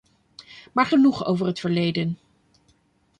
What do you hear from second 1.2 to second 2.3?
over het verleden.